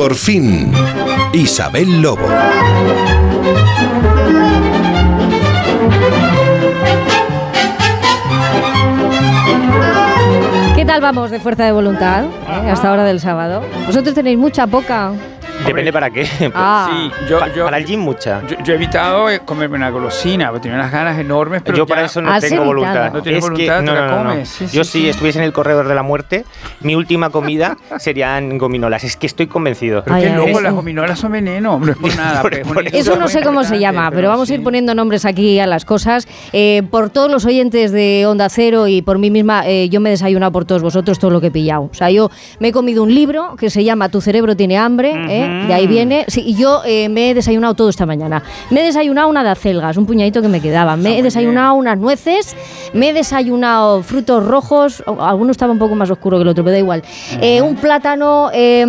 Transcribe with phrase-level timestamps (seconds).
[0.00, 0.72] Por fin,
[1.34, 2.26] Isabel Lobo.
[10.74, 13.62] ¿Qué tal vamos de fuerza de voluntad eh, hasta hora del sábado?
[13.86, 15.12] ¿Vosotros tenéis mucha, poca?
[15.66, 16.26] Depende para qué.
[16.54, 16.88] Ah.
[16.90, 18.42] Sí, yo, Pa- yo, para el gym mucha.
[18.46, 21.84] yo, yo he evitado eh, comerme una golosina, porque tenía unas ganas enormes, pero yo
[21.84, 22.66] ya- para eso no ¿Has tengo evitado?
[22.66, 23.12] voluntad.
[23.12, 24.30] No tienes Es que- voluntad, te no, la no, no, no.
[24.30, 24.48] comes.
[24.48, 25.08] Sí, Yo sí, si sí.
[25.08, 26.44] estuviese en el corredor de la muerte,
[26.80, 29.04] mi última comida serían gominolas.
[29.04, 30.02] Es que estoy convencido.
[30.04, 32.42] Pero qué loco, las gominolas son veneno, no es por nada.
[32.42, 35.66] Por- Eso no sé cómo se llama, pero vamos a ir poniendo nombres aquí a
[35.66, 36.26] las cosas.
[36.52, 40.08] Eh, por todos los oyentes de Onda Cero y por mí misma, eh, yo me
[40.10, 41.82] he desayunado por todos vosotros todo lo que he pillado.
[41.90, 45.12] O sea, yo me he comido un libro que se llama Tu cerebro tiene hambre,
[45.28, 46.24] eh, de ahí viene.
[46.28, 48.42] Sí, y yo eh, me he desayunado todo esta mañana.
[48.70, 50.96] Me he desayunado una de acelgas, un puñadito que me quedaba.
[50.96, 52.56] Me he muy desayunado unas nueces,
[52.92, 56.72] me he desayunado frutos rojos, alguno estaba un poco más oscuro que el otro, pero
[56.72, 57.02] da igual.
[57.40, 58.84] Eh, un plátano, eh,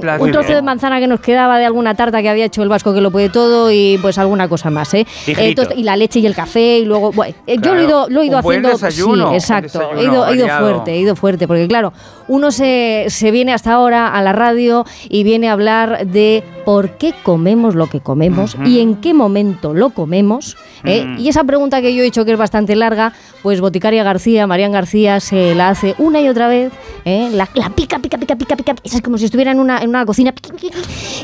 [0.00, 0.24] plátano.
[0.24, 2.94] un trozo de manzana que nos quedaba de alguna tarta que había hecho el vasco
[2.94, 5.06] que lo puede todo y pues alguna cosa más, ¿eh?
[5.26, 5.62] Ligerito.
[5.62, 8.22] Eh, y la leche y el café y luego, bueno, yo lo he ido, lo
[8.22, 10.92] he ido Un buen haciendo, desayuno, sí, un exacto, desayuno he ido, he ido fuerte,
[10.92, 11.92] he ido fuerte, porque claro,
[12.28, 16.90] uno se, se viene hasta ahora a la radio y viene a hablar de por
[16.98, 20.56] qué comemos lo que comemos y en qué momento lo comemos.
[20.84, 21.06] ¿eh?
[21.18, 23.12] Y esa pregunta que yo he hecho que es bastante larga,
[23.44, 26.72] pues Boticaria García, Marian García se la hace una y otra vez,
[27.04, 27.28] ¿eh?
[27.30, 30.06] la, la pica, pica, pica, pica, pica, es como si estuviera en una, en una
[30.06, 30.32] cocina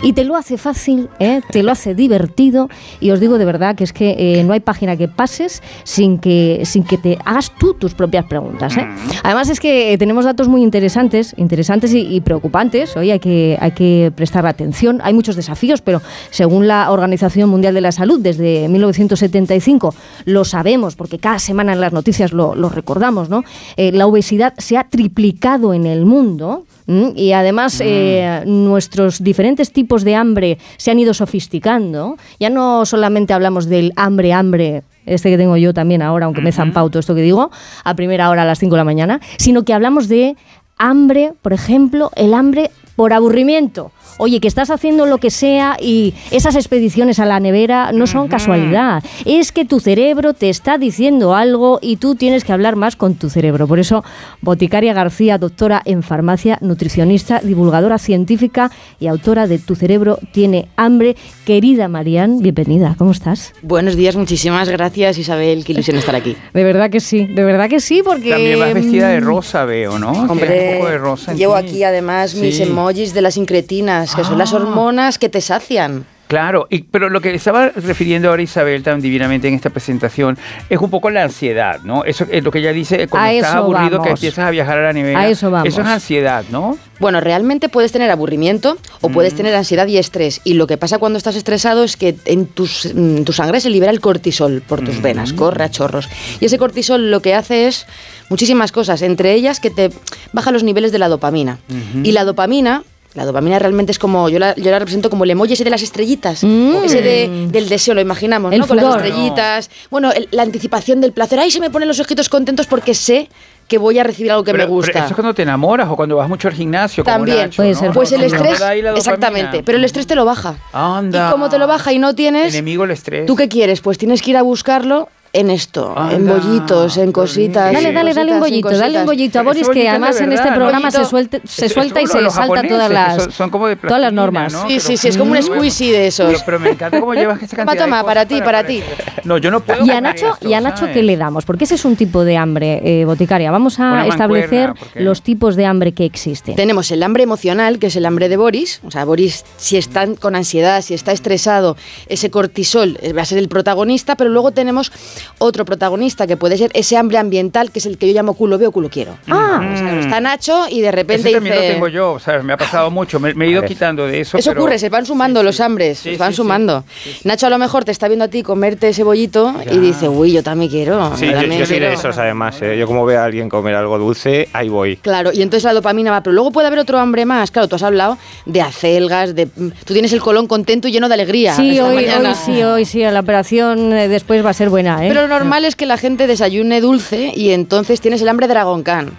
[0.03, 1.41] y te lo hace fácil, ¿eh?
[1.51, 2.69] te lo hace divertido
[3.01, 6.19] y os digo de verdad que es que eh, no hay página que pases sin
[6.19, 8.77] que, sin que te hagas tú tus propias preguntas.
[8.77, 8.87] ¿eh?
[9.23, 13.57] Además es que eh, tenemos datos muy interesantes, interesantes y, y preocupantes, hoy hay que,
[13.63, 18.21] hay que prestar atención, hay muchos desafíos, pero según la Organización Mundial de la Salud,
[18.21, 19.95] desde 1975,
[20.27, 23.45] lo sabemos, porque cada semana en las noticias lo, lo recordamos, ¿no?
[23.77, 26.65] Eh, la obesidad se ha triplicado en el mundo.
[26.87, 27.13] ¿m?
[27.17, 32.17] Y además eh, nuestros diferentes tipos de hambre se han ido sofisticando.
[32.39, 36.51] Ya no solamente hablamos del hambre, hambre, este que tengo yo también ahora, aunque me
[36.51, 37.51] he zampado todo esto que digo,
[37.85, 40.37] a primera hora a las 5 de la mañana, sino que hablamos de
[40.79, 42.71] hambre, por ejemplo, el hambre
[43.01, 43.93] por aburrimiento.
[44.19, 48.29] Oye, que estás haciendo lo que sea y esas expediciones a la nevera no son
[48.29, 49.03] casualidad.
[49.25, 53.15] Es que tu cerebro te está diciendo algo y tú tienes que hablar más con
[53.15, 53.67] tu cerebro.
[53.67, 54.05] Por eso,
[54.43, 61.17] Boticaria García, doctora en farmacia, nutricionista, divulgadora científica y autora de Tu cerebro tiene hambre.
[61.47, 62.97] Querida Marian, bienvenida.
[62.99, 63.55] ¿Cómo estás?
[63.63, 66.37] Buenos días, muchísimas gracias Isabel, qué ilusión estar aquí.
[66.53, 68.33] De verdad que sí, de verdad que sí, porque...
[68.33, 70.11] También vas vestida de mm, rosa, veo, ¿no?
[70.11, 72.65] Tienes un Hombre, poco de rosa en llevo aquí además mis Sí.
[72.91, 74.57] Emojis de las incretinas, que son las Ah.
[74.57, 76.05] hormonas que te sacian.
[76.27, 80.79] Claro, y, pero lo que estaba refiriendo ahora Isabel tan divinamente en esta presentación es
[80.79, 82.05] un poco la ansiedad, ¿no?
[82.05, 84.83] Eso es lo que ella dice cuando A estás aburrido que empiezas a viajar a
[84.85, 85.19] la nevera.
[85.19, 85.67] A eso vamos.
[85.67, 86.79] Eso es ansiedad, ¿no?
[87.01, 89.13] Bueno, realmente puedes tener aburrimiento o Mm.
[89.13, 90.41] puedes tener ansiedad y estrés.
[90.45, 93.69] Y lo que pasa cuando estás estresado es que en tus, en tu sangre se
[93.71, 94.85] libera el cortisol por Mm.
[94.85, 96.09] tus venas, corre a chorros.
[96.39, 97.87] Y ese cortisol lo que hace es
[98.31, 99.91] muchísimas cosas, entre ellas que te
[100.33, 101.59] baja los niveles de la dopamina.
[102.03, 102.83] Y la dopamina...
[103.15, 105.71] La dopamina realmente es como, yo la, yo la represento como el emoji ese de
[105.71, 106.85] las estrellitas, Mm.
[106.85, 108.69] ese de, del deseo, lo imaginamos, El ¿no?
[108.69, 109.69] Con las estrellitas.
[109.91, 111.41] Bueno, el- la anticipación del placer.
[111.41, 113.29] Ahí se me ponen los ojitos contentos porque sé
[113.67, 114.93] que voy a recibir algo que Pero- me gusta.
[114.93, 117.03] Pero eso es cuando te enamoras o cuando vas mucho al gimnasio.
[117.03, 117.39] como También.
[117.39, 117.79] Nacho, Puede ¿no?
[117.81, 117.91] ser.
[117.91, 118.61] Pues el estrés,
[118.95, 120.55] exactamente, pero el estrés te lo baja.
[120.73, 121.29] Anda.
[121.29, 123.27] Y como te lo baja y no tienes, Enemigo el estrés.
[123.27, 123.81] ¿tú qué quieres?
[123.81, 127.73] Pues tienes que ir a buscarlo en esto, en bollitos, en cositas.
[127.73, 130.51] Dale, dale, dale un bollito, dale un bollito a Boris, que además de en este
[130.51, 131.05] programa bollito.
[131.05, 134.13] se, suelte- se suelta y se salta todas las, son, son como de todas las
[134.13, 134.53] normas.
[134.53, 134.67] ¿no?
[134.69, 136.27] Sí, sí, sí, es como un squeezy de esos.
[136.27, 138.83] Pero, pero me encanta cómo llevas esta cantidad toma, de para ti, para ti.
[139.25, 140.87] No, yo no puedo Y a Nacho, esto, y a Nacho.
[140.93, 141.45] ¿qué le damos?
[141.45, 143.51] Porque ese es un tipo de hambre, eh, boticaria.
[143.53, 146.57] Vamos Una a establecer porque- los tipos de hambre que existen.
[146.57, 148.81] Tenemos el hambre emocional, que es el hambre de Boris.
[148.85, 151.77] O sea, Boris, si está con ansiedad, si está estresado,
[152.09, 154.91] ese cortisol va a ser el protagonista, pero luego tenemos
[155.39, 158.59] otro protagonista que puede ser ese hambre ambiental, que es el que yo llamo culo
[158.59, 159.17] veo, culo quiero.
[159.29, 161.67] Ah, O sea, está Nacho y de repente Ese también dice...
[161.69, 162.45] lo tengo yo, ¿sabes?
[162.45, 163.19] Me ha pasado mucho.
[163.21, 164.37] Me, me he ido quitando de eso.
[164.39, 166.37] Eso pero- ocurre, se van sumando Sí, los hambres, Sí, se van sí, sí.
[166.37, 166.85] sumando.
[167.25, 170.33] Nacho a lo mejor te está viendo a ti comerte ese bollito y dice, uy,
[170.33, 171.17] yo también quiero.
[171.17, 171.95] Sí, yo yo, también yo soy de quiero".
[172.01, 172.61] esos además.
[172.63, 172.77] ¿eh?
[172.79, 174.97] Yo como veo a alguien comer algo dulce, ahí voy.
[174.97, 177.51] Claro, y entonces la dopamina va, pero luego puede haber otro hambre más.
[177.51, 181.09] Claro, tú has hablado de acelgas, de mm, tú tienes el colon contento y lleno
[181.09, 181.55] de alegría.
[181.55, 182.31] sí, esta hoy, mañana.
[182.31, 185.09] hoy sí, hoy sí, la operación eh, después va a ser buena, ¿eh?
[185.11, 188.85] Pero lo normal es que la gente desayune dulce y entonces tienes el hambre Dragon
[188.85, 189.11] Khan.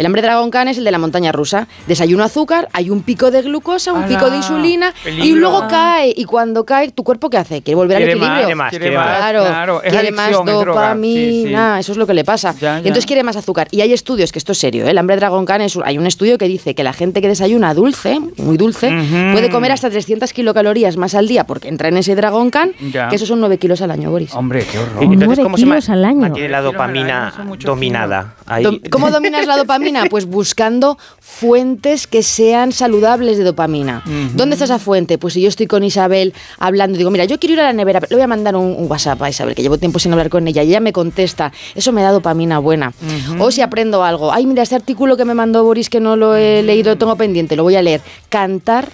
[0.00, 1.68] El hambre Dragon Khan es el de la montaña rusa.
[1.86, 6.10] Desayuno azúcar, hay un pico de glucosa, un pico de insulina y luego cae.
[6.16, 7.60] Y cuando cae, ¿tu cuerpo qué hace?
[7.60, 8.30] Quiere volver al equilibrio.
[8.30, 9.16] más, Quiere más, quiere más, más.
[9.18, 10.46] Claro, claro, es quiere más adicción.
[10.48, 11.80] Sí, dopamina, sí.
[11.80, 12.52] eso es lo que le pasa.
[12.58, 12.78] Ya, Y ya.
[12.78, 13.68] entonces quiere más azúcar.
[13.72, 14.90] Y hay estudios, que esto es serio, ¿eh?
[14.90, 17.74] el hambre Dragon Khan es, hay un estudio que dice que la gente que desayuna
[17.74, 18.90] dulce, muy dulce,
[19.32, 23.08] puede comer hasta 300 kilocalorías más al día porque entra en ese Dragon Khan, Ya.
[23.08, 24.32] que esos son 9 kilos al año, Boris.
[24.34, 25.02] Hombre, qué horror.
[25.04, 26.20] Entonces, ¿cómo se kilos ma- al año.
[26.20, 28.34] mantiene la dopamina dominada?
[28.46, 29.89] Ahí- ¿Cómo dominas la dopamina?
[30.08, 34.02] Pues buscando fuentes que sean saludables de dopamina.
[34.34, 35.18] ¿Dónde está esa fuente?
[35.18, 38.00] Pues si yo estoy con Isabel hablando, digo, mira, yo quiero ir a la nevera,
[38.08, 40.46] le voy a mandar un, un WhatsApp a Isabel, que llevo tiempo sin hablar con
[40.48, 42.92] ella, y ella me contesta, eso me da dopamina buena.
[43.38, 46.34] O si aprendo algo, ay, mira, este artículo que me mandó Boris que no lo
[46.34, 48.00] he leído, lo tengo pendiente, lo voy a leer.
[48.28, 48.88] Cantar,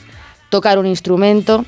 [0.48, 1.64] tocar un instrumento,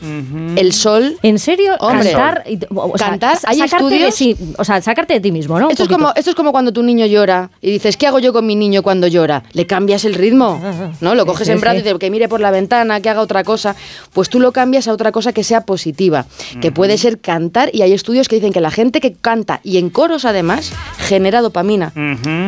[0.57, 1.17] el sol.
[1.23, 1.75] ¿En serio?
[1.81, 2.13] Hombre.
[2.13, 5.33] cantar, y- o sea, Cantar, hay sacarte de estudios- sí, o sea, sacarte de ti
[5.33, 5.69] mismo, ¿no?
[5.69, 8.33] Esto es, como, esto es como cuando tu niño llora y dices, ¿qué hago yo
[8.33, 9.43] con mi niño cuando llora?
[9.53, 10.61] Le cambias el ritmo,
[11.01, 11.15] ¿no?
[11.17, 11.81] Lo coges Sí, en brazos sí.
[11.81, 13.75] y dices, que mire por la ventana, que haga otra cosa.
[14.13, 16.27] Pues tú lo cambias a otra cosa que sea positiva,
[16.61, 19.79] que puede ser cantar y hay estudios que dicen que la gente que canta y
[19.79, 21.93] en coros además genera dopamina.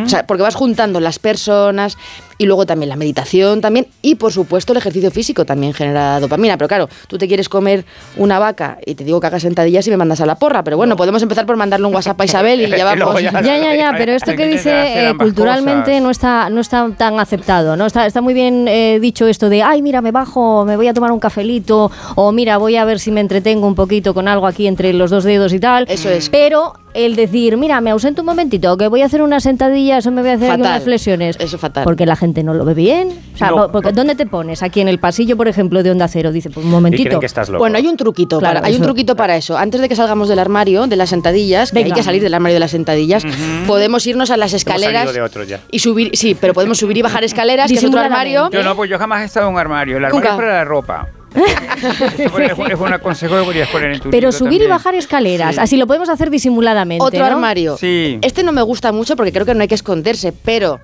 [0.05, 1.97] O sea, porque vas juntando las personas
[2.41, 6.57] y luego también la meditación también y por supuesto el ejercicio físico también genera dopamina.
[6.57, 7.85] Pero claro, tú te quieres comer
[8.17, 10.65] una vaca y te digo que hagas sentadillas y me mandas a la porra.
[10.65, 13.21] Pero bueno, podemos empezar por mandarle un WhatsApp a Isabel y ya vamos.
[13.23, 16.03] ya- Ya, ya, ya, pero esto que dice eh, culturalmente cosas.
[16.03, 17.85] no está, no está tan aceptado, ¿no?
[17.85, 20.95] Está, está muy bien eh, dicho esto de, ay, mira, me bajo, me voy a
[20.95, 24.47] tomar un cafelito, o mira, voy a ver si me entretengo un poquito con algo
[24.47, 25.85] aquí entre los dos dedos y tal.
[25.91, 26.31] Eso es.
[26.31, 30.11] Pero el decir, mira, me ausento un momentito, que voy a hacer unas sentadillas o
[30.11, 30.61] me voy a hacer Fatal.
[30.61, 31.37] unas flexiones.
[31.39, 31.85] Eso fatal.
[31.85, 33.09] Porque la gente no lo ve bien.
[33.35, 33.69] O sea, No.
[33.69, 34.63] ¿dónde te pones?
[34.63, 36.33] Aquí en el pasillo, por ejemplo, de Onda Cero.
[36.33, 37.05] Dice, pues un Y momentito.
[37.05, 37.61] creen que estás loco.
[37.61, 38.85] Bueno, hay un truquito, Claro, para, hay un eso.
[38.87, 39.57] truquito para eso.
[39.57, 42.55] Antes de que salgamos del armario, de las sentadillas, que hay que salir del armario
[42.55, 43.25] de las sentadillas,
[43.67, 45.61] podemos irnos a las escaleras de otro ya.
[45.71, 48.51] y subir, sí, pero podemos subir y bajar escaleras, que es otro armario.
[48.51, 49.97] Yo no, pues yo jamás he estado en un armario.
[49.97, 50.35] El armario Nunca.
[50.35, 51.09] es para la ropa.
[51.35, 55.55] Es, un- es un consejo que podrías poner en tu Pero subir y bajar escaleras,
[55.57, 55.61] Sí.
[55.61, 57.05] así lo podemos hacer disimuladamente.
[57.05, 57.27] Otro ¿no?
[57.27, 57.77] armario.
[57.79, 58.19] Sí.
[58.23, 60.81] Este no me gusta mucho porque creo que no hay que esconderse, pero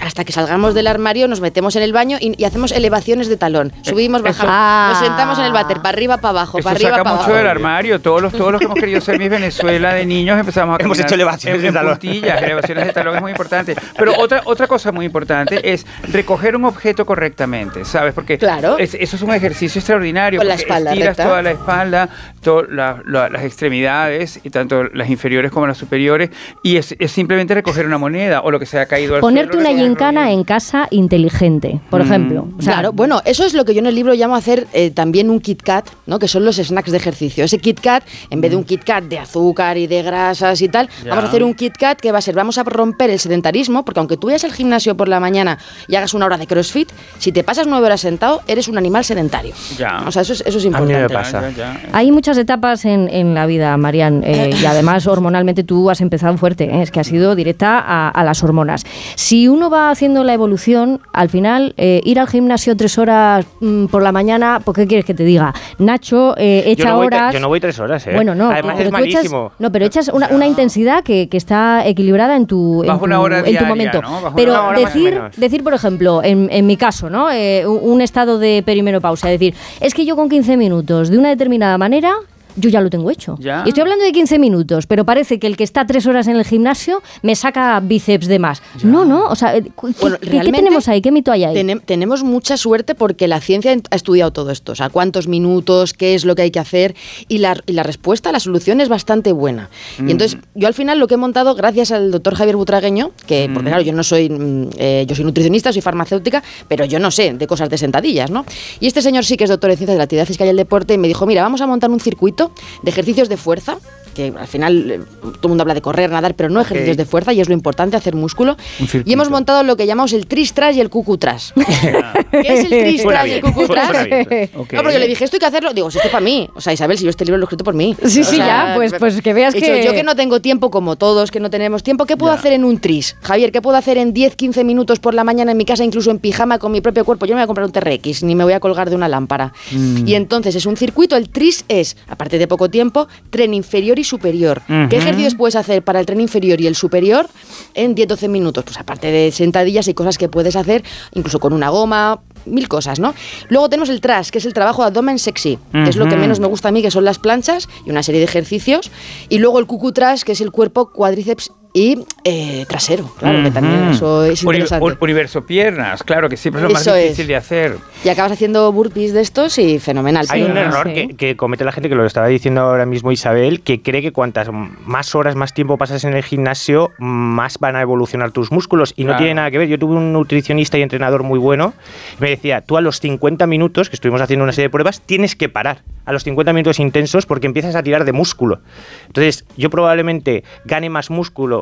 [0.00, 3.36] hasta que salgamos del armario nos metemos en el baño y, y hacemos elevaciones de
[3.36, 3.72] talón.
[3.82, 4.88] Subimos, eso- bajamos, Ah.
[4.92, 7.24] nos sentamos en el váter, para arriba, para abajo, Eso para arriba, saca para mucho
[7.26, 7.38] abajo.
[7.38, 8.00] del armario.
[8.00, 10.98] Todos los, todos los que hemos querido ser Miss Venezuela de niños empezamos a Hemos
[10.98, 11.92] hecho elevaciones en, de talón.
[11.92, 13.74] puntillas, elevaciones de talón es muy importante.
[13.96, 18.14] Pero otra, otra cosa muy importante es recoger un objeto correctamente, ¿sabes?
[18.14, 18.78] Porque Claro.
[18.78, 20.38] es- eso es un ejercicio extraordinario.
[20.38, 21.24] Con la espalda Estiras recta.
[21.24, 22.08] toda la espalda,
[22.40, 26.30] to- la- la- las extremidades, y tanto las inferiores como las superiores,
[26.62, 29.54] y es, es simplemente recoger una moneda o lo que se ha caído al Ponerte
[29.54, 32.06] suelo, una gincana en casa inteligente, por Mm.
[32.06, 32.48] ejemplo.
[32.58, 34.90] O sea, claro, bueno, eso es lo que yo en el libro llamo hacer eh,
[34.90, 36.18] también un Kit Kat, ¿no?
[36.18, 37.44] que son los snacks de ejercicio.
[37.44, 40.68] Ese Kit Kat, en vez de un Kit Kat de azúcar y de grasas y
[40.68, 41.10] tal, Ya.
[41.10, 43.84] vamos a hacer un Kit Kat que va a ser, vamos a romper el sedentarismo,
[43.84, 45.58] porque aunque tú vayas al gimnasio por la mañana
[45.88, 49.04] y hagas una hora de CrossFit, si te pasas nueve horas sentado, eres un animal
[49.04, 49.54] sedentario.
[49.78, 50.02] Ya.
[50.06, 51.14] O sea, eso es, eso es A mí me importante.
[51.14, 51.40] pasa.
[51.50, 51.88] Ya, ya, ya.
[51.92, 56.36] Hay muchas etapas en, en la vida, Marian, eh, y además hormonalmente tú has empezado
[56.38, 56.82] fuerte, ¿eh?
[56.82, 58.84] es que has sido directa a, a las hormonas.
[59.16, 63.86] Si uno va haciendo la evolución, al final eh, ir al gimnasio tres horas mm,
[63.86, 65.52] por la mañana, ¿por qué quieres que te diga?
[65.78, 67.34] Nacho eh, echa yo, no voy, tre- horas...
[67.34, 68.12] yo no voy tres horas, ¿eh?
[68.14, 71.36] Bueno, no, Además pero es tú echas, no, pero echas una, una intensidad que, que
[71.36, 74.00] está equilibrada en tu, en tu, una hora en tu diaria, momento.
[74.34, 77.30] Pero decir, decir, por ejemplo, en, en mi caso, ¿no?
[77.30, 81.28] Eh, un un estado de perimenopausia, decir, es que yo con 15 minutos, de una
[81.28, 82.14] determinada manera,
[82.56, 83.36] yo ya lo tengo hecho.
[83.40, 83.62] Ya.
[83.64, 86.36] Y estoy hablando de 15 minutos, pero parece que el que está tres horas en
[86.36, 88.62] el gimnasio me saca bíceps de más.
[88.82, 89.70] No, no, o sea, ¿qué,
[90.00, 91.00] Bueno, qué- tenemos ahí?
[91.00, 91.54] ¿Qué mito hay ahí?
[91.56, 95.92] Tenem- tenemos mucha suerte porque la ciencia ha estudiado todo esto, o sea, cuántos minutos,
[95.94, 96.94] qué es lo que hay que hacer
[97.28, 99.68] y la, y la respuesta, la solución es bastante buena.
[99.98, 103.50] Y entonces yo al final lo que he montado gracias al doctor Javier Butragueño, que
[103.52, 107.10] porque claro, yo no soy, mm, eh, yo soy nutricionista, soy farmacéutica, pero yo no
[107.10, 108.44] sé de cosas de sentadillas, ¿no?
[108.80, 110.56] Y este señor sí que es doctor en ciencias de la actividad física y el
[110.56, 112.41] deporte y me dijo, mira, vamos a montar un circuito
[112.82, 113.78] de ejercicios de fuerza
[114.14, 117.04] que al final eh, todo el mundo habla de correr, nadar, pero no ejercicios de
[117.04, 118.56] fuerza y es lo importante, hacer músculo.
[119.04, 121.52] Y hemos montado lo que llamamos el tristras y el cucutras.
[122.30, 123.86] ¿Qué es el Suena tristras y el cucutras?
[123.90, 124.50] suena bien.
[124.56, 124.72] Ok.
[124.74, 125.72] No, porque le dije, esto hay que hacerlo.
[125.72, 126.48] Digo, si esto es para mí.
[126.54, 127.96] O sea, Isabel, si yo este libro lo he escrito por mí.
[128.04, 130.70] Sí, O sí, sea, ya, pues- pues que veas que- Yo que no tengo tiempo,
[130.70, 132.38] como todos que no tenemos tiempo, ¿qué puedo Ya.
[132.38, 133.16] hacer en un tris?
[133.22, 136.10] Javier, ¿qué puedo hacer en 10, 15 minutos por la mañana en mi casa, incluso
[136.10, 137.26] en pijama con mi propio cuerpo?
[137.26, 139.08] Yo no me voy a comprar un TRX, ni me voy a colgar de una
[139.08, 139.52] lámpara.
[139.70, 140.06] Mm.
[140.06, 141.16] Y entonces es un circuito.
[141.16, 144.62] El tris es, aparte de poco tiempo, tren inferior y superior.
[144.66, 147.28] ¿Qué ejercicios puedes hacer para el tren inferior y el superior
[147.74, 148.64] en 10-12 minutos?
[148.64, 150.82] Pues aparte de sentadillas y cosas que puedes hacer,
[151.12, 153.14] incluso con una goma, mil cosas, ¿no?
[153.48, 156.16] Luego tenemos el trash, que es el trabajo de abdomen sexy, que es lo que
[156.16, 158.90] menos me gusta a mí, que son las planchas y una serie de ejercicios.
[159.28, 163.50] Y luego el cucu trash, que es el cuerpo cuádriceps y eh, trasero, claro, que
[163.50, 164.84] también eso es Uni- interesante.
[164.84, 167.02] un- universo piernas, claro, que siempre es lo más Eso es.
[167.04, 167.76] difícil de hacer.
[168.04, 170.26] Y acabas haciendo burpees de estos y fenomenal.
[170.28, 170.92] Hay Sí, un error sí.
[170.94, 174.12] que, que comete la gente, que lo estaba diciendo ahora mismo Isabel, que cree que
[174.12, 178.92] cuantas más horas, más tiempo pasas en el gimnasio, más van a evolucionar tus músculos.
[178.96, 179.18] Y no Claro.
[179.18, 179.68] tiene nada que ver.
[179.68, 181.72] Yo tuve un nutricionista y entrenador muy bueno.
[182.18, 185.00] y me decía, tú a los 50 minutos, que estuvimos haciendo una serie de pruebas,
[185.00, 185.82] tienes que parar.
[186.04, 188.60] A los 50 minutos intensos porque empiezas a tirar de músculo.
[189.06, 191.61] Entonces, yo probablemente gane más músculo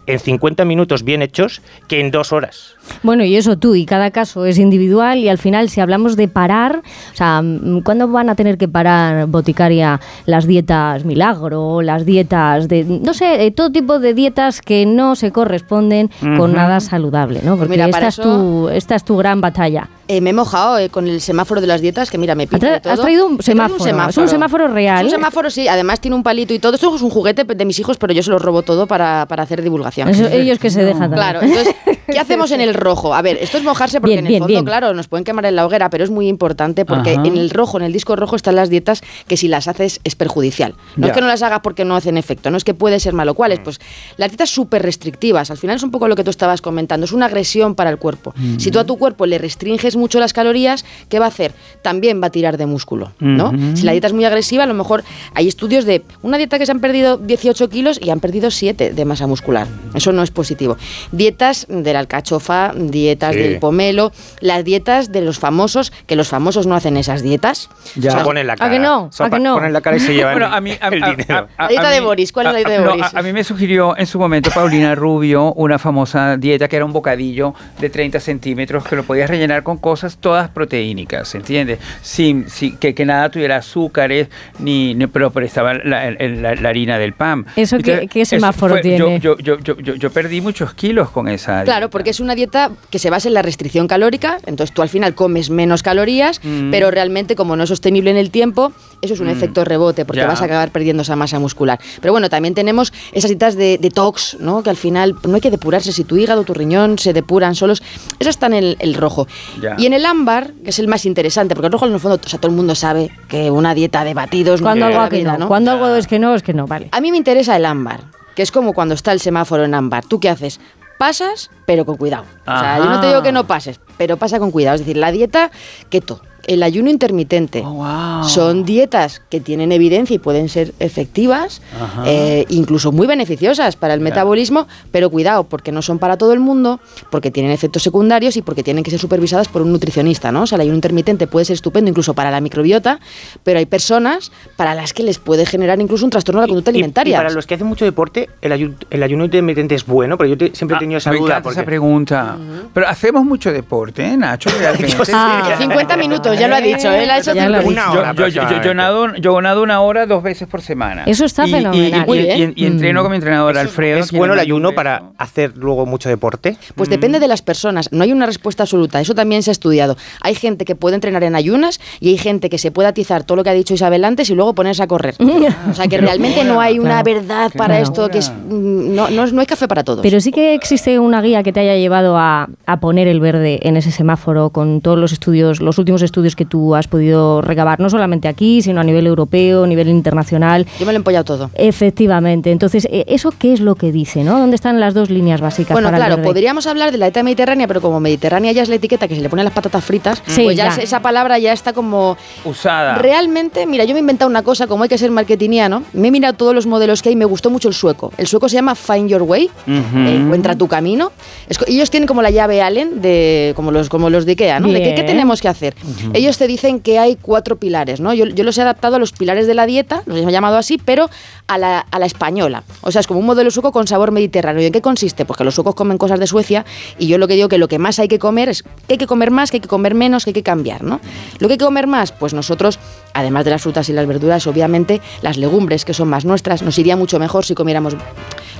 [0.11, 2.75] en 50 minutos bien hechos que en dos horas.
[3.03, 6.27] Bueno, y eso tú, y cada caso es individual y al final si hablamos de
[6.27, 6.81] parar,
[7.13, 7.41] o sea,
[7.83, 13.45] ¿cuándo van a tener que parar, boticaria, las dietas milagro, las dietas de, no sé,
[13.45, 17.57] eh, todo tipo de dietas que no se corresponden con nada saludable, ¿no?
[17.57, 19.89] Porque mira, esta, es tu, esta es tu gran batalla.
[20.07, 22.81] Eh, me he mojado eh, con el semáforo de las dietas, que mira, me pinta
[22.81, 22.93] todo.
[22.93, 24.99] has traído un semáforo, es un semáforo real.
[24.99, 26.75] Es un semáforo, sí, además tiene un palito y todo.
[26.75, 29.43] Esto es un juguete de mis hijos, pero yo se los robo todo para, para
[29.43, 30.00] hacer divulgación.
[30.09, 31.17] Eso- ellos que se dejan también.
[31.19, 31.75] Claro, entonces,
[32.11, 33.13] ¿qué hacemos en el rojo?
[33.13, 34.65] A ver, esto es mojarse porque Bien, en el bien, fondo, bien.
[34.65, 37.23] claro, nos pueden quemar en la hoguera, pero es muy importante porque Ajá.
[37.25, 40.15] en el rojo, en el disco rojo, están las dietas que si las haces es
[40.15, 40.75] perjudicial.
[40.95, 41.11] No Ya.
[41.11, 43.33] es que no las hagas porque no hacen efecto, no es que puede ser malo.
[43.33, 43.59] ¿Cuáles?
[43.59, 43.79] Pues
[44.17, 45.51] las dietas súper restrictivas.
[45.51, 47.97] Al final es un poco lo que tú estabas comentando, es una agresión para el
[47.97, 48.33] cuerpo.
[48.57, 51.53] Si tú a tu cuerpo le restringes mucho las calorías, ¿qué va a hacer?
[51.81, 53.51] También va a tirar de músculo, ¿no?
[53.75, 55.03] Si la dieta es muy agresiva, a lo mejor
[55.33, 58.91] hay estudios de una dieta que se han perdido 18 kilos y han perdido 7
[58.93, 59.67] de masa muscular.
[59.93, 60.77] Eso no es positivo.
[61.11, 63.39] Dietas de la alcachofa, dietas Sí.
[63.41, 67.69] del pomelo, las dietas de los famosos, que los famosos no hacen esas dietas.
[67.95, 68.09] Ya.
[68.11, 68.69] O sea, ponen la ¿a cara.
[68.71, 69.09] que no?
[69.17, 69.53] ¿A que no?
[69.55, 71.47] Ponen la cara y se llevan Bueno, a mí, a- el a- dinero.
[71.57, 73.13] a- a- La dieta a de mí- Boris, ¿cuál es la dieta de no, Boris?
[73.13, 76.85] a, a mí me sugirió en su momento Paulina Rubio una famosa dieta que era
[76.85, 81.79] un bocadillo de 30 centímetros que lo podías rellenar con cosas todas proteínicas, ¿entiendes?
[82.01, 84.27] Sin, sin- que, que nada tuviera azúcares,
[84.59, 87.45] ni, ni- pero, pero estaba la, el- la- la harina del pan.
[87.55, 89.19] ¿Eso qué- qué semáforo fue- tiene?
[89.19, 91.80] Yo, yo, yo, yo, yo perdí muchos kilos con esa Claro, dieta.
[91.89, 95.15] Porque es una dieta que se basa en la restricción calórica, entonces tú al final
[95.15, 96.71] comes menos calorías, Mm.
[96.71, 98.71] pero realmente como no es sostenible en el tiempo,
[99.01, 100.27] eso es un efecto rebote, porque Ya.
[100.27, 101.79] vas a acabar perdiendo esa masa muscular.
[102.01, 104.61] Pero bueno, también tenemos esas dietas de detox, ¿no?
[104.63, 107.81] que al final no hay que depurarse, si tu hígado, tu riñón se depuran solos,
[108.19, 109.27] esas están en el, el rojo.
[109.61, 109.75] Ya.
[109.77, 112.19] Y en el ámbar, que es el más interesante, porque el rojo en el fondo,
[112.23, 114.61] o sea, todo el mundo sabe que una dieta de batidos...
[114.61, 116.53] Cuando no algo es la que vida, no, cuando algo es que no, es que
[116.53, 116.89] no, vale.
[116.91, 118.01] a mí me interesa el ámbar,
[118.35, 120.05] que es como cuando está el semáforo en ámbar.
[120.05, 120.59] ¿Tú qué haces?
[121.01, 122.25] Pasas, pero con cuidado.
[122.45, 124.75] O sea, yo no te digo que no pases, pero pasa con cuidado.
[124.75, 125.49] Es decir, la dieta
[125.89, 128.23] keto, el ayuno intermitente, Oh, wow.
[128.27, 131.61] son dietas que tienen evidencia y pueden ser efectivas,
[132.05, 136.39] eh, incluso muy beneficiosas para el metabolismo, pero cuidado, porque no son para todo el
[136.39, 136.79] mundo,
[137.09, 140.43] porque tienen efectos secundarios y porque tienen que ser supervisadas por un nutricionista, ¿no?
[140.43, 142.99] O sea, el ayuno intermitente puede ser estupendo incluso para la microbiota,
[143.43, 146.71] pero hay personas para las que les puede generar incluso un trastorno de la conducta
[146.71, 147.15] Y- alimentaria.
[147.15, 150.29] Y, para los que hacen mucho deporte, el, ayu- el ayuno intermitente es bueno, pero
[150.29, 151.29] yo te- siempre he Ah, tenido esa me duda.
[151.33, 152.37] encanta esa porque- pregunta.
[152.73, 154.49] Pero hacemos mucho deporte, ¿eh, Nacho?
[154.49, 154.87] Realmente.
[154.97, 155.11] Yo sí.
[155.15, 155.55] Ah.
[155.57, 157.81] 50 minutos, ya lo ha dicho, él ha hecho Ya lo ha 50.
[157.81, 157.91] dicho.
[157.99, 161.03] Una hora Yo, yo, yo, nado, yo nado una hora dos veces por semana.
[161.05, 162.05] Eso está Y- fenomenal.
[162.09, 163.99] Y, y entreno con mi entrenador ¿Es- Alfredo.
[163.99, 166.57] ¿Es bueno el ayuno para hacer luego mucho deporte?
[166.75, 169.97] Pues depende de las personas, no hay una respuesta absoluta, eso también se ha estudiado.
[170.21, 173.35] Hay gente que puede entrenar en ayunas y hay gente que se puede atizar todo
[173.37, 175.15] lo que ha dicho Isabel antes y luego ponerse a correr.
[175.71, 177.19] O sea que realmente no hay una Claro.
[177.21, 180.01] verdad para esto, que es, mm, no, no, es- no hay café para todos.
[180.01, 183.59] Pero sí que existe una guía que te haya llevado a, a poner el verde
[183.63, 187.79] en ese semáforo con todos los estudios, los últimos estudios que tú has podido recabar,
[187.79, 190.65] no solamente aquí, sino a nivel europeo, a nivel internacional.
[190.79, 191.49] Yo me lo he empollado todo.
[191.55, 192.51] Efectivamente.
[192.51, 194.23] Entonces, eh, ¿eso qué es lo que dice?
[194.23, 194.39] ¿no?
[194.39, 197.23] ¿Dónde están las dos líneas básicas Bueno, para el claro, podríamos hablar de la dieta
[197.23, 200.21] mediterránea, pero como mediterránea ya es la etiqueta que se le ponen las patatas fritas,
[200.25, 200.81] Sí, pues ya, ya.
[200.81, 202.95] esa palabra ya está como Usada.
[202.95, 206.11] Realmente, mira, yo me he inventado una cosa, como hay que ser marketingiano, me he
[206.11, 208.11] mirado todos los modelos que hay y me gustó mucho el sueco.
[208.17, 211.11] El sueco se llama Find Your Way, eh, encuentra tu camino.
[211.49, 214.67] Es ellos tienen como la llave Allen, de, como, los, como los de Ikea, ¿no?
[214.69, 215.75] De qué, tenemos que hacer.
[216.13, 218.13] Ellos te dicen que hay cuatro pilares, ¿no?
[218.13, 220.77] Yo, yo los he adaptado a los pilares de la dieta, los he llamado así,
[220.77, 221.09] pero
[221.47, 222.63] a la, a la española.
[222.81, 224.61] O sea, es como un modelo sueco con sabor mediterráneo.
[224.61, 225.25] ¿Y en qué consiste?
[225.25, 226.65] Porque los suecos comen cosas de Suecia
[226.97, 228.97] y yo lo que digo que lo que más hay que comer es que hay
[228.97, 230.99] que comer más, que hay que comer menos, que hay que cambiar, ¿no?
[231.39, 232.79] Lo que hay que comer más, pues nosotros,
[233.13, 236.77] además de las frutas y las verduras, obviamente las legumbres, que son más nuestras, nos
[236.79, 237.95] iría mucho mejor si comiéramos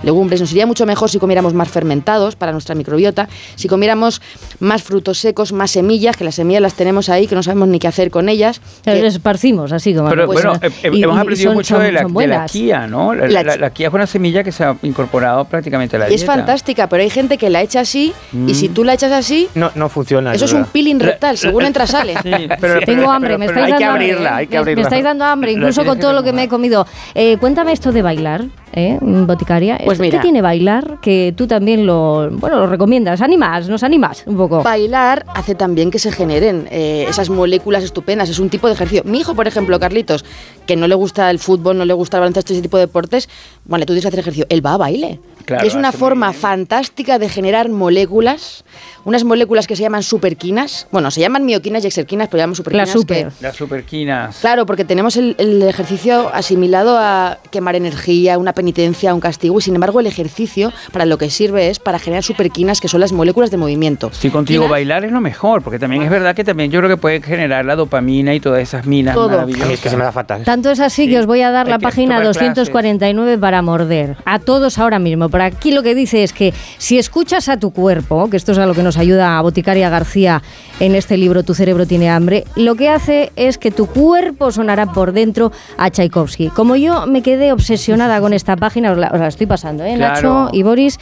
[0.03, 4.22] legumbres, nos iría mucho mejor si comiéramos más fermentados para nuestra microbiota, si comiéramos
[4.60, 7.77] más frutos secos, más semillas, que las semillas las tenemos ahí, que no sabemos ni
[7.79, 8.62] qué hacer con ellas.
[8.86, 10.10] Les esparcimos así como...
[10.10, 12.46] Pero pues, bueno, eh, eh, y- hemos aprendido son- mucho son- de, la, de la.
[12.46, 13.13] Kia, ¿no?
[13.13, 16.34] La, La es una semilla que se ha incorporado prácticamente a la y es dieta.
[16.36, 18.13] fantástica, pero hay gente que la echa así
[18.48, 20.34] y si tú la echas así, No, no funciona.
[20.34, 22.15] eso es un peeling rectal, según entra sale.
[22.24, 24.75] Sí, pero- Tengo pero- hambre, pero- me pero estáis hay que dando abrirla, hay que
[24.75, 26.86] Me- estáis dando hambre, incluso con todo lo que me he comido.
[27.15, 28.45] Eh, cuéntame esto de bailar.
[28.74, 28.98] ¿Eh?
[29.01, 29.80] Boticaria.
[29.84, 30.22] Pues ¿Qué mira.
[30.22, 31.00] tiene bailar?
[31.01, 33.22] Que tú también lo, bueno, lo recomiendas.
[33.22, 34.63] Animas, nos animas un poco.
[34.63, 38.30] Bailar hace también que se generen eh, esas moléculas estupendas.
[38.30, 39.04] Es un tipo de ejercicio.
[39.06, 40.25] Mi hijo, por ejemplo, Carlitos,
[40.66, 43.30] que no le gusta el fútbol, no le gusta el baloncesto, ese tipo de deportes,
[43.66, 44.46] bueno, tú tienes que hacer ejercicio.
[44.50, 45.20] Él va a baile.
[45.46, 48.63] Claro, es una forma fantástica de generar moléculas,
[49.06, 50.88] unas moléculas que se llaman superquinas.
[50.92, 52.90] Bueno, se llaman mioquinas y exerquinas, pero llaman superquinas.
[52.90, 53.32] La super.
[53.42, 54.38] Las superquinas.
[54.40, 59.62] Claro, porque tenemos el, el ejercicio asimilado a quemar energía, una penitencia, un castigo, y
[59.62, 63.12] sin embargo el ejercicio para lo que sirve es para generar superquinas, que son las
[63.12, 64.10] moléculas de movimiento.
[64.12, 66.89] Estoy contigo, Quinas- bailar es lo mejor, porque también es verdad que también yo creo
[66.89, 69.30] que puede generar la dopamina y todas esas minas Todo.
[69.30, 69.72] Maravillosas.
[69.72, 70.44] es que se me da fatal.
[70.44, 72.56] Tanto es así que os voy a dar Hay la página tomar clases.
[72.56, 74.15] 249 para morder.
[74.25, 75.30] A todos ahora mismo.
[75.30, 78.58] Por aquí lo que dice es que si escuchas a tu cuerpo, que esto es
[78.60, 80.41] a lo que nos ayuda a Boticaria García
[80.82, 84.88] en este libro Tu cerebro tiene hambre, lo que hace es que tu cuerpo sonará
[84.92, 86.50] por dentro a Tchaikovsky.
[86.50, 89.94] Como yo me quedé obsesionada con esta página, os la, os la estoy pasando, ¿eh?
[89.96, 90.14] Claro.
[90.46, 90.98] Nacho y Boris,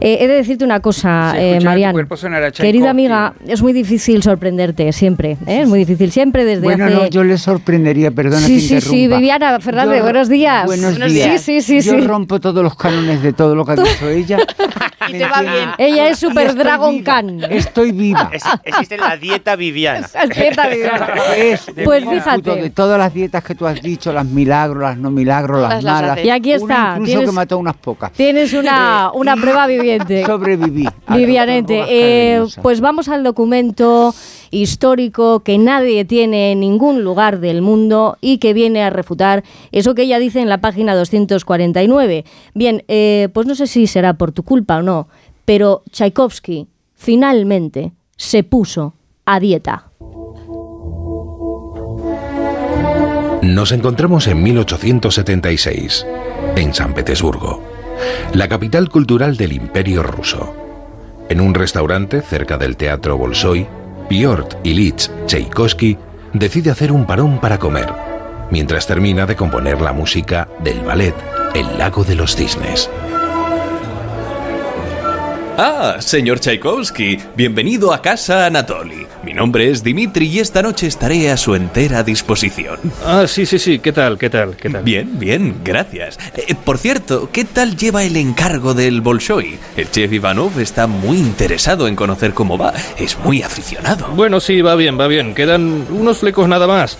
[0.00, 1.94] eh, he de decirte una cosa, eh, Marian.
[2.54, 5.38] Querida amiga, es muy difícil sorprenderte siempre.
[5.46, 5.60] ¿eh?
[5.62, 6.94] Es muy difícil siempre desde Bueno, hace...
[6.94, 9.16] no, yo le sorprendería, perdona Sí, que sí, sí, interrumpa.
[9.16, 10.66] Viviana Fernández, Yo- buenos días.
[10.66, 11.12] Buenos días.
[11.12, 11.40] días.
[11.42, 12.06] Sí, sí, sí, Yo sí.
[12.06, 14.38] rompo todos los cánones de todo lo que ha dicho ella.
[15.08, 15.70] Y te va bien.
[15.78, 17.40] Ella es Super Dragon viva, Khan.
[17.50, 18.30] Estoy viva.
[18.32, 20.06] Es- existe la dieta Viviana.
[20.12, 21.08] Respeta, Viviana.
[21.36, 22.54] Es Pues fíjate.
[22.56, 26.22] De todas las dietas que tú has dicho, las milagros, las no milagros, las malas.
[26.24, 28.12] Y aquí Una está, incluso tienes- que mató unas pocas.
[28.12, 30.24] Tienes una, una prueba viviente.
[30.24, 30.84] Sobreviví.
[30.84, 34.14] doctor eh, pues vamos al documento
[34.52, 39.94] histórico que nadie tiene en ningún lugar del mundo y que viene a refutar eso
[39.94, 42.24] que ella dice en la página 249.
[42.54, 44.89] Bien, eh, pues no sé si será por tu culpa o no,
[45.44, 48.94] pero Tchaikovsky finalmente se puso
[49.24, 49.90] a dieta.
[53.42, 56.06] Nos encontramos en 1876,
[56.56, 57.62] en San Petersburgo,
[58.34, 60.54] la capital cultural del Imperio ruso.
[61.28, 63.66] En un restaurante cerca del Teatro Bolshoi,
[64.08, 65.96] Piotr Ilich Tchaikovsky
[66.32, 67.92] decide hacer un parón para comer,
[68.50, 71.14] mientras termina de componer la música del ballet
[71.54, 72.90] El lago de los cisnes.
[75.62, 79.06] Ah, señor Tchaikovsky, bienvenido a casa Anatoly.
[79.22, 82.78] Mi nombre es Dimitri y esta noche estaré a su entera disposición.
[83.04, 83.78] Ah, sí, sí, sí.
[83.78, 84.16] ¿Qué tal?
[84.16, 84.56] ¿Qué tal?
[84.56, 84.82] ¿Qué tal?
[84.82, 86.18] Bien, bien, gracias.
[86.34, 89.58] Eh, por cierto, ¿qué tal lleva el encargo del Bolshoi?
[89.76, 92.72] El chef Ivanov está muy interesado en conocer cómo va.
[92.96, 94.08] Es muy aficionado.
[94.14, 95.34] Bueno, sí, va bien, va bien.
[95.34, 96.96] Quedan unos flecos nada más.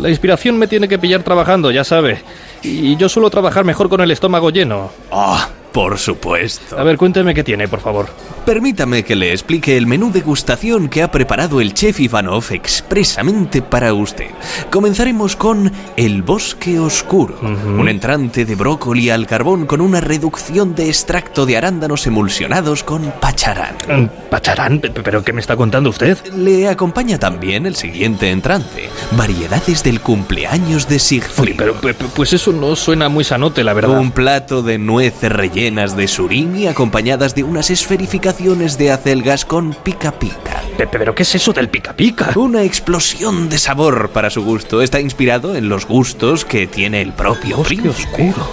[0.00, 2.22] La inspiración me tiene que pillar trabajando, ya sabe.
[2.62, 4.92] Y yo suelo trabajar mejor con el estómago lleno.
[5.10, 6.78] Ah, por supuesto.
[6.78, 8.06] A ver, cuénteme qué tiene, por favor.
[8.46, 13.92] Permítame que le explique el menú degustación que ha preparado el chef Ivanov expresamente para
[13.92, 14.28] usted.
[14.70, 20.86] Comenzaremos con el bosque oscuro, un entrante de brócoli al carbón con una reducción de
[20.88, 23.74] extracto de arándanos emulsionados con pacharán.
[23.88, 24.78] Mm, ¿Pacharán?
[24.78, 26.16] Pe- ¿Pero qué me está contando usted?
[26.36, 31.56] Le acompaña también el siguiente entrante, variedades del cumpleaños de Uy, Siegfried.
[31.56, 33.98] pero pe- pe- pues eso no suena muy sanote, la verdad.
[33.98, 40.12] Un plato de nueces rellenas de surimi acompañadas de unas esferificaciones de acelgas con pica
[40.12, 40.62] pica.
[40.76, 42.32] Pe- pe- ¿Pero qué es eso del pica pica?
[42.36, 44.82] Una explosión de sabor para su gusto.
[44.82, 47.88] Está inspirado en los gustos que tiene el propio Bosque príncipe.
[48.30, 48.46] oscuro.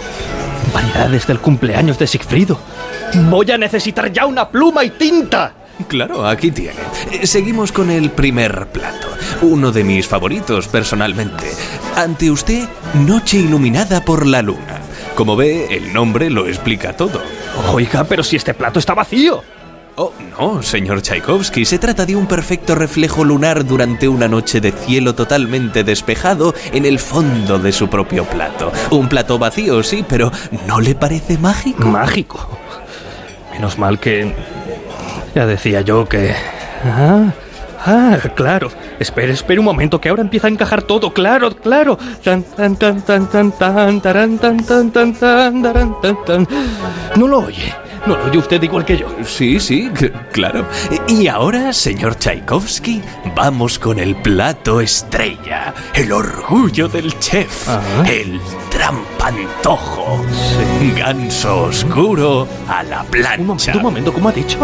[0.74, 2.58] Variedades del cumpleaños de Sigfrido.
[3.30, 5.54] Voy a necesitar ya una pluma y tinta.
[5.90, 6.80] Claro, aquí tiene.
[7.12, 9.08] Eh, Seguimos con el primer plato.
[9.42, 11.52] Uno de mis favoritos personalmente.
[11.98, 12.70] Ante usted,
[13.06, 14.81] Noche iluminada por la luna.
[15.16, 17.22] Como ve, el nombre lo explica todo.
[17.74, 19.44] Oiga, pero si este plato está vacío.
[19.98, 24.72] Oh, no, señor Tchaikovsky, se trata de un perfecto reflejo lunar durante una noche de
[24.72, 28.72] cielo totalmente despejado en el fondo de su propio plato.
[28.90, 30.32] Un plato vacío, sí, pero
[30.66, 31.84] ¿no le parece mágico?
[31.86, 32.58] Mágico.
[33.52, 34.34] Menos mal que...
[35.36, 36.34] Ya decía yo que...
[36.86, 37.34] Ah,
[37.86, 38.70] ah, claro.
[39.00, 41.14] Espere, espere un momento, que ahora empieza a encajar todo.
[41.14, 41.98] Claro, claro.
[42.24, 45.14] Tan, tan, tan, tan, tan, tan, tan, tan, tan, tan,
[46.02, 46.48] tan, tan.
[47.16, 47.74] No lo oye.
[48.08, 49.06] No lo oye usted igual que yo.
[49.26, 49.92] Sí, sí,
[50.32, 50.66] claro.
[51.08, 53.00] Y ahora, señor Tchaikovsky,
[53.36, 58.10] vamos con el plato estrella, el orgullo del chef, Ajá.
[58.10, 58.42] el
[58.72, 60.26] trampantojo,
[60.98, 63.76] ganso oscuro a la Un momento, plancha.
[63.78, 64.58] un momento, ¿cómo ha dicho?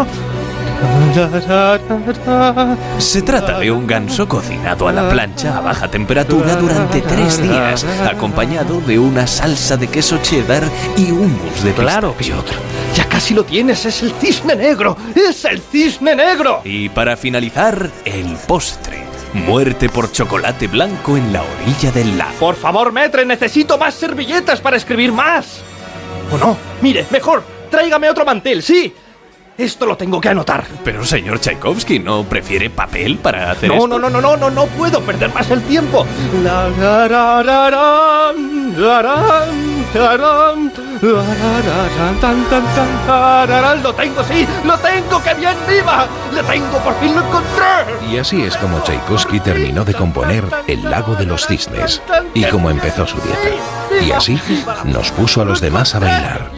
[2.98, 7.84] Se trata de un ganso cocinado a la plancha a baja temperatura durante tres días,
[8.08, 10.62] acompañado de una salsa de queso cheddar
[10.96, 12.12] y hummus de Claro.
[12.12, 12.52] Piotr.
[12.94, 14.96] Ya casi lo tienes, es el cisne negro.
[15.14, 16.60] Es el cisne negro.
[16.64, 19.04] Y para finalizar, el postre.
[19.34, 22.32] Muerte por chocolate blanco en la orilla del lago.
[22.40, 25.60] Por favor, metre, necesito más servilletas para escribir más.
[26.32, 26.56] ¿O no?
[26.80, 28.92] Mire, mejor, tráigame otro mantel, sí.
[29.58, 30.64] Esto lo tengo que anotar.
[30.84, 33.88] Pero señor Tchaikovsky, ¿no prefiere papel para hacer No, esto?
[33.88, 36.06] no, no, no, no, no, no puedo perder más el tiempo.
[43.82, 46.06] Lo tengo, sí, lo tengo, que bien viva.
[46.32, 48.08] Lo tengo, por fin lo encontré.
[48.10, 52.02] Y así es como Tchaikovsky terminó de componer El lago de los cisnes
[52.34, 54.04] y como empezó su dieta.
[54.04, 54.38] Y así
[54.84, 56.50] nos puso a los demás a bailar.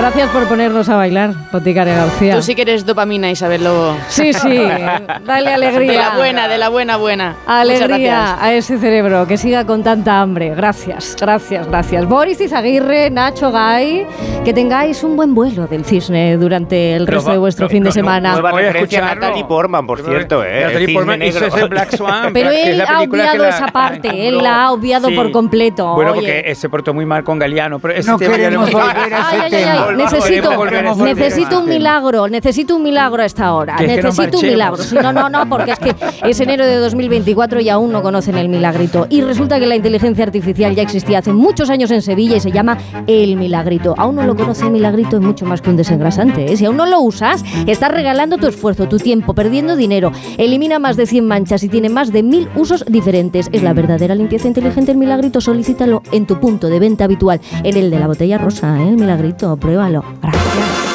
[0.00, 2.34] Gracias por ponernos a bailar, Boticaria García.
[2.36, 3.94] Tú sí que eres dopamina, Isabel Lobo.
[4.08, 4.56] Sí, sí,
[5.26, 5.92] dale alegría.
[5.92, 7.36] De la buena, de la buena, buena.
[7.46, 8.38] Alegría gracias.
[8.42, 10.54] a ese cerebro que siga con tanta hambre.
[10.54, 12.06] Gracias, gracias, gracias.
[12.06, 14.06] Boris Izaguirre, Nacho Gay,
[14.42, 17.82] que tengáis un buen vuelo del cisne durante el resto va- de vuestro no, fin
[17.82, 18.32] de no, no, semana.
[18.32, 19.14] Nueva Voy a referencia a.
[19.14, 20.62] Natalie Portman, por cierto, ¿eh?
[20.64, 21.44] Natalie Portman, negro.
[21.46, 22.32] eso es el Black Swan.
[22.32, 26.12] Pero él la ha obviado la- esa parte, él la ha obviado por completo, Bueno,
[26.12, 26.20] oye.
[26.42, 29.56] porque se portó muy mal con Galeano, pero ese No tema queremos volver a ese
[29.56, 29.86] tema.
[30.04, 33.76] Necesito, necesito un milagro, necesito un milagro a esta hora.
[33.76, 34.82] Que que necesito un milagro.
[34.82, 38.36] Sí, no, no, no, porque es que es enero de 2024 y aún no conocen
[38.36, 39.06] el milagrito.
[39.10, 42.52] Y resulta que la inteligencia artificial ya existía hace muchos años en Sevilla y se
[42.52, 43.94] llama el milagrito.
[43.96, 46.52] Aún no lo conoce el milagrito, es mucho más que un desengrasante.
[46.52, 46.56] ¿eh?
[46.56, 50.12] Si aún no lo usas, estás regalando tu esfuerzo, tu tiempo, perdiendo dinero.
[50.38, 53.48] Elimina más de 100 manchas y tiene más de 1000 usos diferentes.
[53.52, 55.40] Es la verdadera limpieza inteligente el milagrito.
[55.40, 58.88] Solicítalo en tu punto de venta habitual, en el de la botella rosa, ¿eh?
[58.88, 59.56] el milagrito.
[59.80, 60.04] Pruébalo.
[60.20, 60.89] Gracias.